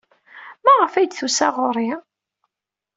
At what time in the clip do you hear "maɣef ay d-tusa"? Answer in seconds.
0.65-1.47